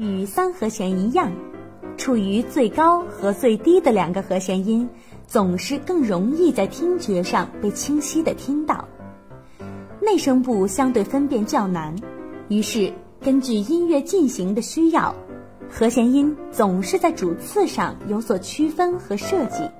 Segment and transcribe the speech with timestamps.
[0.00, 1.30] 与三和弦一样，
[1.98, 4.88] 处于最高和最低的两个和弦音，
[5.26, 8.88] 总是更容易在听觉上被清晰的听到。
[10.00, 11.94] 内声部相对分辨较难，
[12.48, 12.90] 于是
[13.20, 15.14] 根据音乐进行的需要，
[15.68, 19.70] 和弦音总是在主次上有所区分和设计，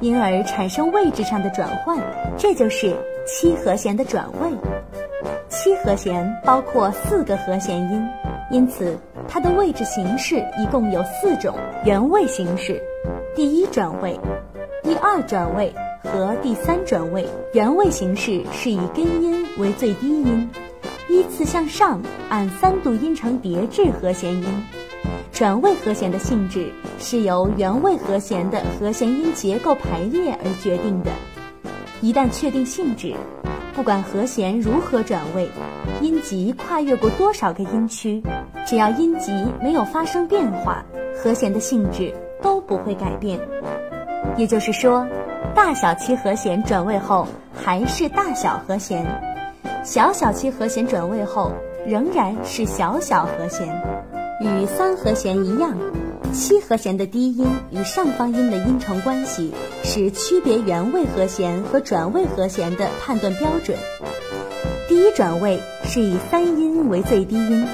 [0.00, 1.98] 因而产生位置上的转换，
[2.38, 2.96] 这就是
[3.26, 4.52] 七和弦的转位。
[5.48, 8.00] 七和弦包括四个和弦音，
[8.52, 8.96] 因此
[9.34, 12.80] 它的位置形式一共有四种原位形式：
[13.34, 14.16] 第一转位、
[14.84, 17.28] 第二转位和第三转位。
[17.52, 20.48] 原位形式是以根音为最低音，
[21.08, 24.44] 依次向上按三度音程叠至和弦音。
[25.32, 26.70] 转位和弦的性质
[27.00, 31.10] 是由原位和弦的和弦音结构排列而决定的。
[32.00, 33.12] 一旦确定性质，
[33.74, 35.48] 不管和弦如何转位，
[36.00, 38.22] 音级跨越过多少个音区，
[38.66, 40.84] 只要音级没有发生变化，
[41.16, 43.40] 和弦的性质都不会改变。
[44.36, 45.06] 也就是说，
[45.54, 49.06] 大小七和弦转位后还是大小和弦，
[49.84, 51.52] 小小七和弦转位后
[51.86, 53.82] 仍然是小小和弦。
[54.40, 55.78] 与三和弦一样，
[56.32, 59.52] 七和弦的低音与上方音的音程关系
[59.84, 63.78] 是区别原位和弦和转位和弦的判断标准。
[64.88, 67.66] 第一转位是以三音为最低音，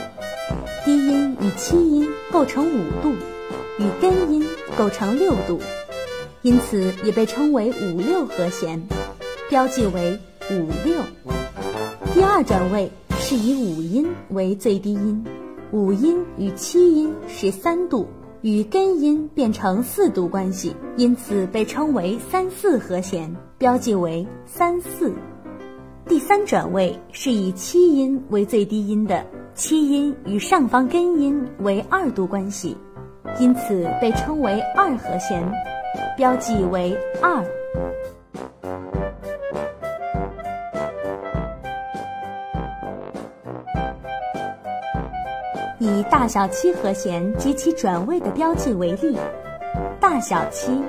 [0.85, 3.13] 低音与七音构成五度，
[3.79, 4.45] 与根音
[4.77, 5.59] 构成六度，
[6.43, 8.83] 因此也被称为五六和弦，
[9.49, 10.19] 标记为
[10.51, 11.03] 五六。
[12.13, 15.25] 第二转位是以五音为最低音。
[15.73, 18.09] 五音与七音是三度，
[18.43, 25.15] 与根音变成四度关系，因此被称为三四和弦，标记为三四。
[26.11, 32.77] 第三转位是以七音为最低音的，七音与上方根音为二度关系，
[33.39, 35.49] 因此被称为二和弦，
[36.17, 37.45] 标记为二。
[45.79, 49.17] 以大小七和弦及其转位的标记为例，
[50.01, 50.83] 大小七、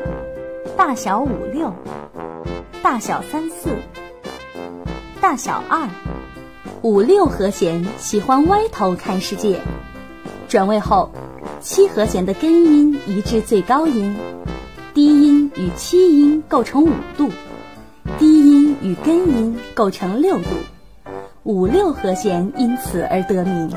[0.76, 1.72] 大小五六、
[2.82, 3.48] 大小三、
[5.22, 5.88] 大小二、
[6.82, 9.62] 五六和弦喜欢歪头看世界。
[10.48, 11.12] 转位后，
[11.60, 14.16] 七和弦的根音移至最高音，
[14.96, 17.30] 低音与七音构成五度，
[18.18, 20.50] 低音与根音构成六度，
[21.44, 23.72] 五六和弦因此而得名。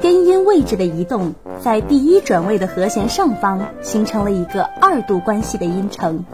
[0.00, 6.24] 根音位置的移动，在第一转位的和弦上方形成了一个二度关系的音程，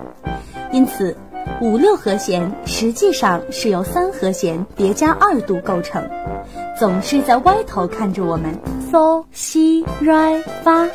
[0.71, 1.17] 因此
[1.63, 6.03] 五六和弦实际上是由三和弦叠加二度构成，
[6.77, 8.59] 总是在歪头看着我们。
[8.91, 10.89] 嗦西来发，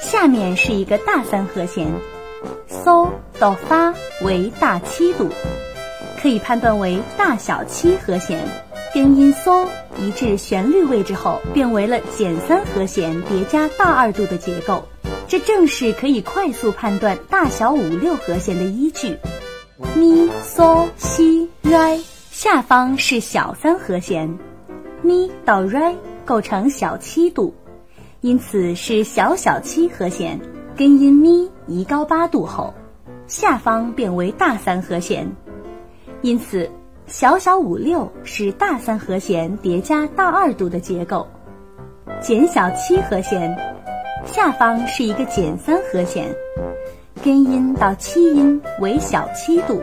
[0.00, 1.86] 下面是一个大三和弦，
[2.66, 5.28] 嗦到发为大七度，
[6.22, 8.40] 可以判断为大小七和弦。
[8.94, 9.66] 根音嗦
[9.98, 14.82] 移至旋律位置后，变为了减三和弦叠加大二度的结构，
[15.28, 19.18] 这正是可以快速判断大小五六和弦的依据。
[19.96, 21.98] 咪嗦西来，
[22.30, 24.38] 下方是小三和弦，
[25.02, 27.54] 咪到来构成小七度，
[28.20, 30.40] 因此是小小七和弦。
[30.76, 32.72] 根音咪移高八度后，
[33.26, 35.30] 下方变为大三和弦，
[36.22, 36.70] 因此。
[37.06, 41.26] 小小五六是大三和弦叠加大二度的结构，
[42.20, 43.58] 减小七和弦，
[44.24, 46.32] 下方是一个减三和弦，
[47.22, 49.82] 根音到七音为小七度，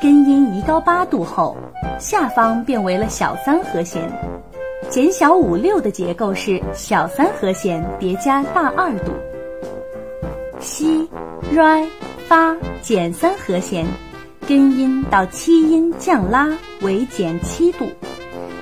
[0.00, 1.56] 根音移高八度后，
[1.98, 4.08] 下方变为了小三和弦，
[4.88, 9.10] 减小五六的结构是小三和弦叠加大二度，
[10.60, 11.08] 西、
[11.50, 11.84] 来、
[12.28, 13.84] 发减三和弦。
[14.46, 16.48] 根音到七音降拉
[16.82, 17.84] 为减七度，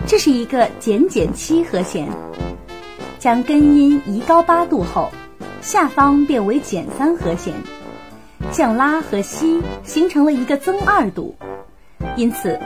[0.07, 2.09] 这是一个减减七和弦。
[3.19, 5.11] 将根音移高八度后，
[5.65, 7.55] 下方变为减三和弦，
[8.53, 11.35] 降拉和西形成了一个增二度。
[12.17, 12.61] 因此，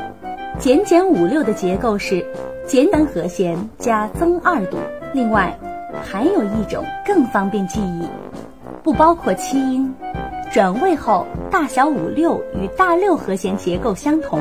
[0.59, 2.27] 减减五六的结构是
[2.67, 4.79] 减三和弦加增二度。
[5.15, 5.57] 另外，
[6.03, 8.03] 还有一种更方便记忆，
[8.83, 9.95] 不包括七音。
[10.53, 14.41] 转位后，大小五六与大六和弦结构相同，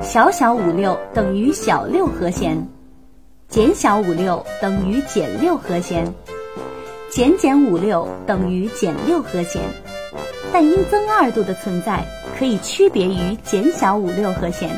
[0.00, 2.66] 小小五六等于小六和弦，
[3.46, 6.14] 减小五六等于减六和弦，
[7.10, 9.62] 减减五六等于减六和弦。
[10.52, 12.04] 但因增二度的存在，
[12.38, 14.70] 可以区别于减小五六和弦。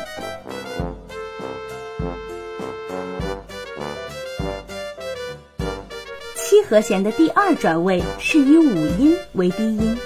[6.35, 9.97] 七七和弦的第二转位是以五音为低音，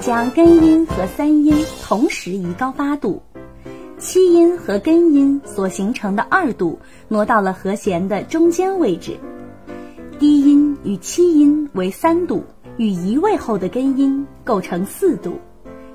[0.00, 3.22] 将根音和三音同时移高八度，
[3.98, 9.14] 七音和根音所形成的二度挪到了和弦的中间位置，
[10.18, 12.44] 低音与七音为三度，
[12.76, 15.38] 与移位后的根音构成四度，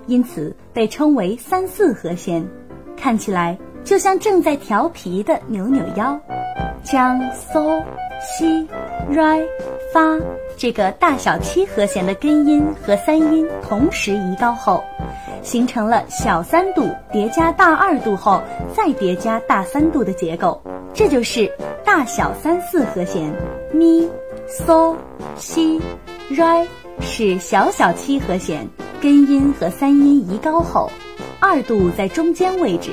[0.07, 2.45] 因此被称为三四和弦，
[2.97, 6.19] 看起来就像正在调皮的扭扭腰，
[6.83, 7.81] 将 so。
[8.21, 8.67] 西、
[9.11, 9.39] 来、
[9.93, 10.19] 发
[10.57, 14.83] 这个大小七和弦的根音和三音同时移高后，
[15.41, 18.41] 形成了小三度叠加大二度后
[18.73, 20.61] 再叠加大三度的结构，
[20.93, 21.51] 这就是
[21.85, 23.33] 大小三四和弦。
[23.73, 24.09] 咪、
[24.47, 24.95] 嗦、
[25.35, 25.81] 西、
[26.29, 26.67] 来
[27.01, 28.67] 是小小七和弦，
[29.01, 30.91] 根音和三音移高后，
[31.39, 32.91] 二度在中间位置，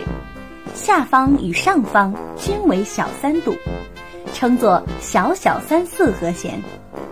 [0.75, 3.55] 下方与上方均为小三度。
[4.35, 6.61] 称作小小三四和弦，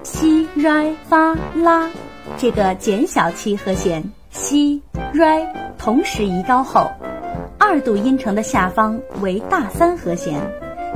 [0.02, 1.88] 西、来、发、拉，
[2.36, 4.04] 这个减小七和弦，
[4.34, 4.82] 西、
[5.12, 5.46] 来
[5.78, 6.90] 同时移高后，
[7.56, 10.40] 二度音程的下方为大三和弦，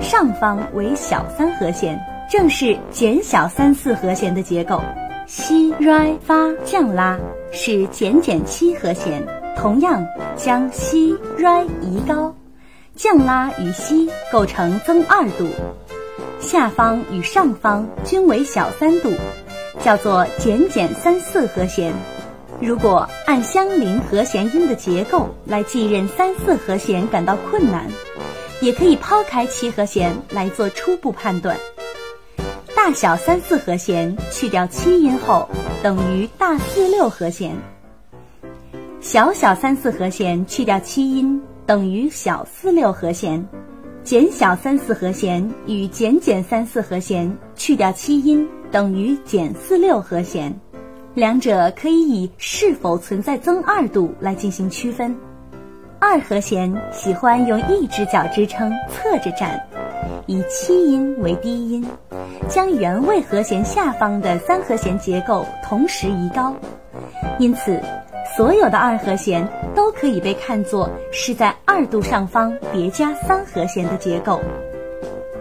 [0.00, 1.96] 上方为小三和弦，
[2.28, 4.82] 正是减小三四和弦的结构。
[5.28, 7.16] 西、来、发、降拉
[7.52, 9.24] 是减减七和弦，
[9.56, 10.04] 同样
[10.36, 12.34] 将西、来移高，
[12.96, 15.46] 降拉与西构成增二度。
[16.40, 19.12] 下方与上方均为小三度，
[19.80, 21.92] 叫做减减三四和弦。
[22.60, 27.86] 如果按相邻和弦音的结构来继任三四和弦感到困难，
[28.60, 31.56] 也可以抛开七和弦来做初步判断。
[32.74, 35.48] 大小三四和弦去掉七音后
[35.82, 37.54] 等于大四六和弦，
[39.00, 43.46] 小小三四和弦去掉七音等于小四六和弦。
[44.02, 50.58] 减小三四和弦与减减三四和弦去掉七音等于减四六和弦，
[51.18, 55.12] 两者可以以是否存在增二度来进行区分。
[55.98, 59.60] 二和弦喜欢用一只脚支撑侧着站，
[60.26, 61.84] 以七音为低音，
[62.48, 66.54] 将原位和弦下方的三和弦结构同时移高，
[67.40, 67.80] 因此。
[68.36, 69.44] 所有的二和弦
[69.74, 74.40] 都可以被看作是在二度上方叠加三和弦的结构，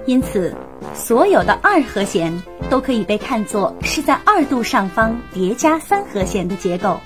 [0.08, 0.52] 因此，
[0.96, 2.34] 所有的二和弦
[2.69, 7.00] 都可以被看作是在二度上方叠加三和弦的结构。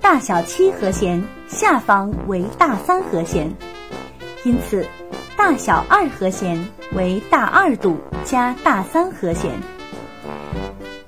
[0.00, 3.52] 大小七和弦下方为大三和弦，
[4.44, 4.86] 因此，
[5.36, 6.62] 大小二和弦
[6.94, 9.50] 为大二度加大三和弦。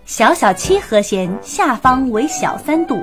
[0.05, 3.01] 小小七和弦下方为小三度。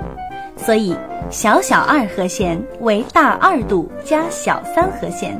[0.59, 0.95] 所以，
[1.29, 5.39] 小小二和弦为大二度加小三和弦，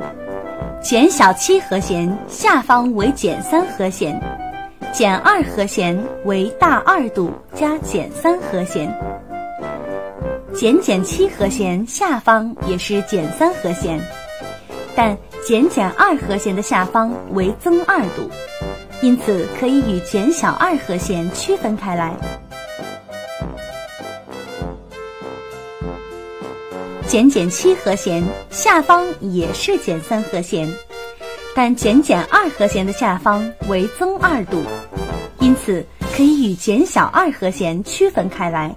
[0.80, 4.22] 减小七和弦下方为减三和弦，
[4.94, 8.92] 减二和弦为大二度加减三和弦，
[10.54, 14.00] 减减七和弦下方也是减三和弦，
[14.96, 18.28] 但减减二和弦的下方为增二度，
[19.02, 22.14] 因此可以与减小二和弦区分开来。
[27.08, 30.68] 减减七和弦下方也是减三和弦，
[31.58, 34.62] 但减减二和弦的下方为增二度，
[35.40, 35.84] 因此
[36.16, 38.76] 可以与减小二和弦区分开来。